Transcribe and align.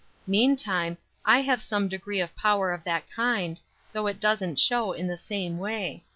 Meantime, 0.25 0.97
I 1.25 1.41
have 1.41 1.61
some 1.61 1.87
degree 1.87 2.19
of 2.21 2.35
power 2.35 2.71
of 2.73 2.83
that 2.85 3.07
kind, 3.11 3.61
though 3.93 4.07
it 4.07 4.19
doesn't 4.19 4.59
show 4.59 4.93
in 4.93 5.05
the 5.05 5.15
same 5.15 5.59
way. 5.59 6.03